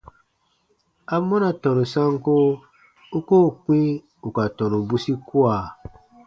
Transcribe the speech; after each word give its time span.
Amɔna 1.15 1.49
tɔnu 1.61 1.83
sanko 1.93 2.33
u 3.17 3.19
koo 3.27 3.47
kpĩ 3.61 3.79
ù 4.25 4.29
ka 4.35 4.43
tɔnu 4.57 4.77
bwisi 4.87 5.13
kua? 5.27 5.55